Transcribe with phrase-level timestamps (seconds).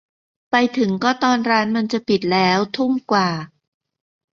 [0.51, 3.29] ไปถึงก็ตอนร้านมันจะปิดแล้ว ทุ่มกว่า